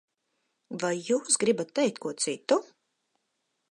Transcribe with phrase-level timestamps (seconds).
[0.85, 2.63] Vai jūs gribat teikt ko citu?